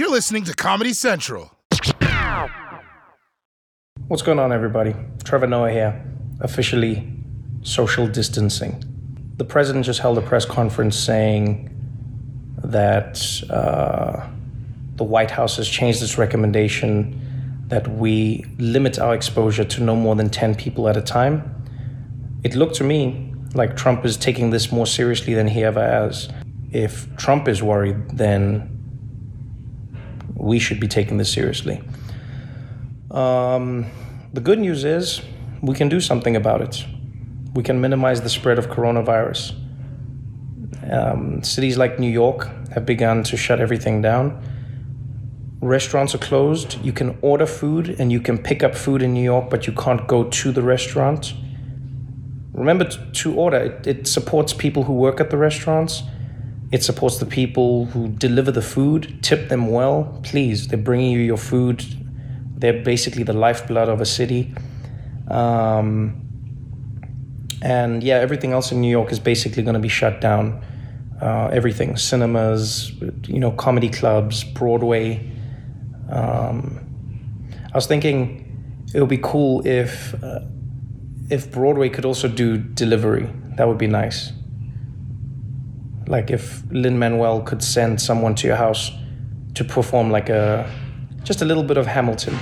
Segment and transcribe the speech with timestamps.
[0.00, 1.54] You're listening to Comedy Central.
[4.08, 4.94] What's going on, everybody?
[5.24, 6.02] Trevor Noah here,
[6.40, 7.06] officially
[7.60, 8.82] social distancing.
[9.36, 11.68] The president just held a press conference saying
[12.64, 14.26] that uh,
[14.96, 17.20] the White House has changed its recommendation
[17.66, 21.54] that we limit our exposure to no more than 10 people at a time.
[22.42, 26.30] It looked to me like Trump is taking this more seriously than he ever has.
[26.72, 28.78] If Trump is worried, then
[30.40, 31.82] we should be taking this seriously.
[33.10, 33.86] Um,
[34.32, 35.22] the good news is
[35.60, 36.84] we can do something about it.
[37.54, 39.54] We can minimize the spread of coronavirus.
[40.90, 44.40] Um, cities like New York have begun to shut everything down.
[45.60, 46.82] Restaurants are closed.
[46.82, 49.72] You can order food and you can pick up food in New York, but you
[49.74, 51.34] can't go to the restaurant.
[52.52, 56.02] Remember to order, it, it supports people who work at the restaurants.
[56.72, 59.22] It supports the people who deliver the food.
[59.22, 60.68] Tip them well, please.
[60.68, 61.84] They're bringing you your food.
[62.56, 64.54] They're basically the lifeblood of a city.
[65.28, 66.20] Um,
[67.62, 70.64] and yeah, everything else in New York is basically going to be shut down.
[71.20, 72.92] Uh, everything, cinemas,
[73.26, 75.30] you know, comedy clubs, Broadway.
[76.10, 76.80] Um,
[77.72, 80.40] I was thinking it would be cool if uh,
[81.30, 83.28] if Broadway could also do delivery.
[83.56, 84.32] That would be nice.
[86.10, 88.90] Like if Lin Manuel could send someone to your house
[89.54, 90.70] to perform like a
[91.22, 92.36] just a little bit of Hamilton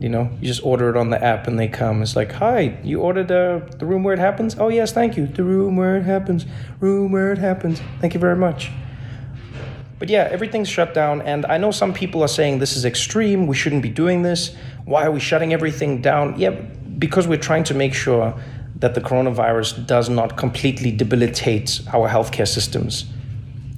[0.00, 2.00] you know, you just order it on the app and they come.
[2.00, 4.56] It's like, hi, you ordered uh, the room where it happens?
[4.58, 5.26] Oh, yes, thank you.
[5.26, 6.46] The room where it happens.
[6.80, 7.82] Room where it happens.
[8.00, 8.70] Thank you very much.
[9.98, 11.20] But yeah, everything's shut down.
[11.20, 13.46] And I know some people are saying this is extreme.
[13.46, 14.56] We shouldn't be doing this.
[14.86, 16.38] Why are we shutting everything down?
[16.38, 16.52] Yeah,
[16.98, 18.34] because we're trying to make sure
[18.76, 23.04] that the coronavirus does not completely debilitate our healthcare systems.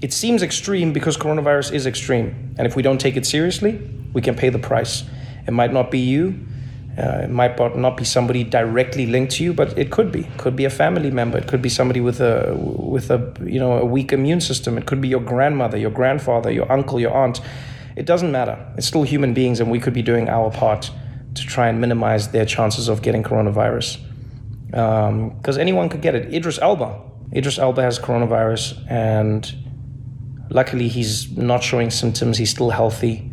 [0.00, 2.54] It seems extreme because coronavirus is extreme.
[2.58, 3.80] And if we don't take it seriously,
[4.12, 5.04] we can pay the price.
[5.46, 6.46] It might not be you.
[6.98, 10.20] Uh, it might not be somebody directly linked to you, but it could be.
[10.20, 11.38] It could be a family member.
[11.38, 14.76] It could be somebody with a with a you know a weak immune system.
[14.76, 17.40] It could be your grandmother, your grandfather, your uncle, your aunt.
[17.96, 18.58] It doesn't matter.
[18.76, 20.90] It's still human beings, and we could be doing our part
[21.34, 23.98] to try and minimize their chances of getting coronavirus.
[24.72, 26.34] Because um, anyone could get it.
[26.34, 27.00] Idris Elba.
[27.34, 29.54] Idris Elba has coronavirus, and
[30.50, 32.38] luckily he's not showing symptoms.
[32.38, 33.32] He's still healthy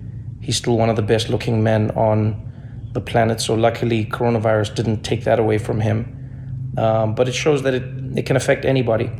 [0.49, 3.39] he's still one of the best looking men on the planet.
[3.39, 6.73] So luckily, coronavirus didn't take that away from him.
[6.75, 7.83] Um, but it shows that it,
[8.17, 9.11] it can affect anybody.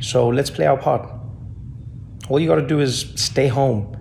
[0.00, 1.10] So let's play our part.
[2.28, 3.96] All you got to do is stay home.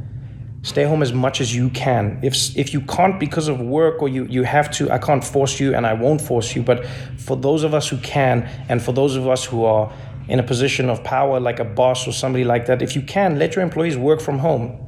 [0.66, 2.20] Stay home as much as you can.
[2.24, 5.60] If if you can't because of work or you you have to, I can't force
[5.60, 6.64] you and I won't force you.
[6.64, 6.86] But
[7.18, 9.94] for those of us who can, and for those of us who are
[10.28, 13.38] in a position of power, like a boss or somebody like that, if you can,
[13.38, 14.86] let your employees work from home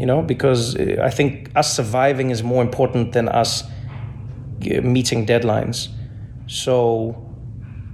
[0.00, 5.26] you know, because uh, I think us surviving is more important than us uh, meeting
[5.26, 5.88] deadlines.
[6.46, 7.14] So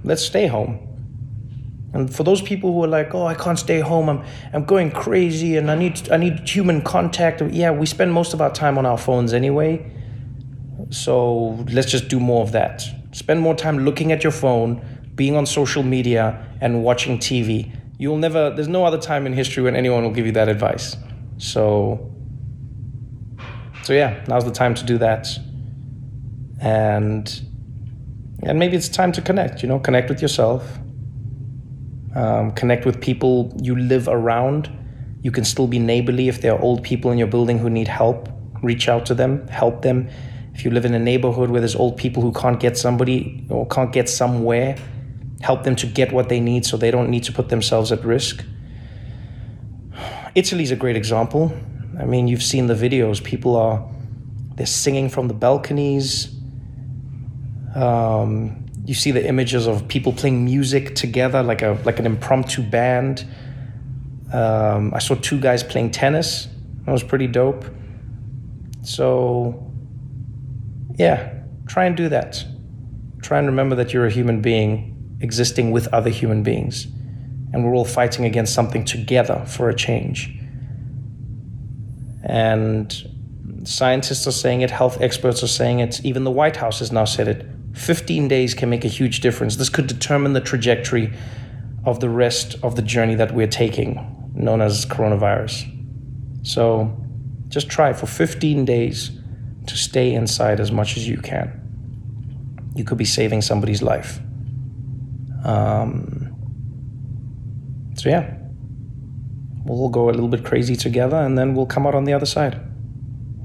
[0.05, 0.86] let's stay home.
[1.97, 4.07] And for those people who are like, "Oh, I can't stay home.
[4.07, 8.35] I'm I'm going crazy, and I need I need human contact." Yeah, we spend most
[8.35, 9.83] of our time on our phones anyway.
[10.91, 12.85] So let's just do more of that.
[13.13, 14.79] Spend more time looking at your phone,
[15.15, 17.71] being on social media, and watching TV.
[17.97, 18.51] You'll never.
[18.51, 20.95] There's no other time in history when anyone will give you that advice.
[21.39, 22.13] So,
[23.81, 25.27] so yeah, now's the time to do that.
[26.61, 27.27] And
[28.43, 29.63] and maybe it's time to connect.
[29.63, 30.77] You know, connect with yourself.
[32.17, 34.71] Um, connect with people you live around.
[35.21, 37.87] You can still be neighborly if there are old people in your building who need
[37.87, 38.27] help.
[38.63, 40.09] Reach out to them, help them.
[40.55, 43.67] If you live in a neighborhood where there's old people who can't get somebody or
[43.67, 44.75] can't get somewhere,
[45.41, 48.03] help them to get what they need so they don't need to put themselves at
[48.03, 48.43] risk.
[50.33, 51.55] Italy's a great example.
[51.99, 53.23] I mean, you've seen the videos.
[53.23, 53.87] People are
[54.55, 56.35] they're singing from the balconies.
[57.75, 62.63] Um, you see the images of people playing music together, like a like an impromptu
[62.63, 63.25] band.
[64.33, 66.47] Um, I saw two guys playing tennis.
[66.85, 67.65] That was pretty dope.
[68.81, 69.71] So,
[70.95, 71.33] yeah,
[71.67, 72.43] try and do that.
[73.21, 76.87] Try and remember that you're a human being existing with other human beings
[77.53, 80.33] and we're all fighting against something together for a change.
[82.23, 82.93] And
[83.63, 87.05] scientists are saying it, health experts are saying it, even the White House has now
[87.05, 87.45] said it.
[87.77, 89.55] 15 days can make a huge difference.
[89.55, 91.13] This could determine the trajectory
[91.85, 95.73] of the rest of the journey that we're taking, known as coronavirus.
[96.45, 96.95] So
[97.49, 99.11] just try for 15 days
[99.67, 101.61] to stay inside as much as you can.
[102.75, 104.19] You could be saving somebody's life.
[105.43, 106.35] Um,
[107.95, 108.35] so, yeah,
[109.65, 112.25] we'll go a little bit crazy together, and then we'll come out on the other
[112.25, 112.59] side.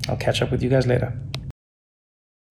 [0.09, 1.17] I'll catch up with you guys later.